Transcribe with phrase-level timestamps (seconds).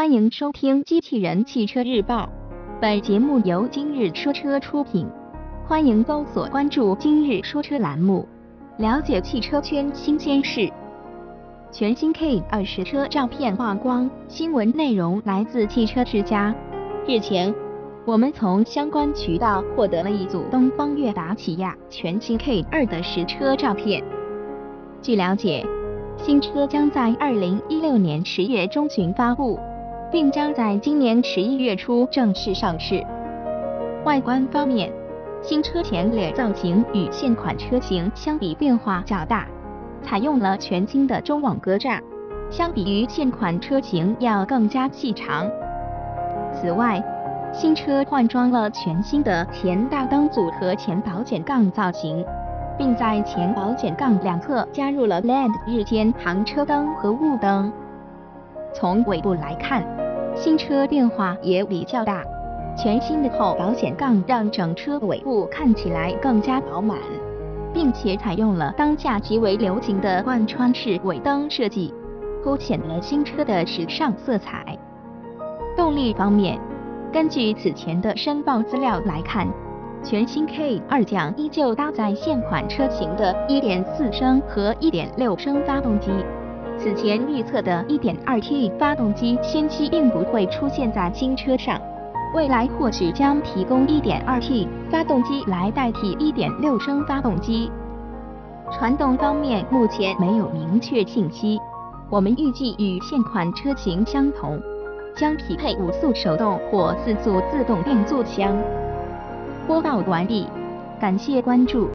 [0.00, 2.22] 欢迎收听《机器人汽车日报》，
[2.80, 5.06] 本节目由今日说车出品。
[5.66, 8.26] 欢迎搜索关注“今日说车”栏目，
[8.78, 10.72] 了解汽车圈新鲜事。
[11.70, 16.54] 全新 K 二实车照片曝光，新闻内容来自汽车之家。
[17.06, 17.54] 日前，
[18.06, 24.02] 我们从相关渠道获得了一组东方悦达起亚全新 K 二的实车照片。
[25.02, 25.62] 据了解，
[26.16, 29.60] 新车将在二零一六年十月中旬发布，
[30.10, 33.04] 并将在今年十一月初正式上市。
[34.04, 34.90] 外观方面，
[35.42, 39.46] 新车前脸造型与现款车型相比变化较大。
[40.02, 42.00] 采用了全新的中网格栅，
[42.50, 45.46] 相比于现款车型要更加细长。
[46.54, 47.02] 此外，
[47.52, 52.24] 新车换装了全新的前大灯组和前保险杠造型，
[52.78, 57.70] 并在前保险杠两侧加入了 LED 日间行车灯和雾灯。
[58.72, 59.84] 从尾部来看，
[60.34, 62.24] 新车变化也比较大，
[62.76, 66.98] 全新的后保险杠让整车尾部看起来更加饱满。
[67.72, 71.94] 并且采用了当下极为流行的贯穿式尾灯设计，
[72.42, 74.76] 凸显了新车的时尚色彩。
[75.76, 76.58] 动力方面，
[77.12, 79.46] 根据此前的申报资料来看，
[80.02, 86.10] 全新 K 二将依旧搭载现款车型的1.4升和1.6升发动机。
[86.82, 91.78] 此前预测的 1.2T 发动机先期并不会出现在新车上。
[92.34, 97.70] 未来或许将提供 1.2T 发动机来代替1.6升发动机。
[98.72, 101.60] 传动方面目前没有明确信息，
[102.08, 104.58] 我们预计与现款车型相同，
[105.14, 108.56] 将匹配五速手动或四速自动变速箱。
[109.66, 110.46] 播报完毕，
[110.98, 111.88] 感谢关注。